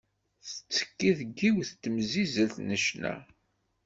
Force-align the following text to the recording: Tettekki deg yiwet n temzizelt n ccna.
Tettekki 0.45 1.11
deg 1.19 1.29
yiwet 1.39 1.71
n 1.75 1.79
temzizelt 1.81 2.55
n 2.67 2.69
ccna. 2.83 3.15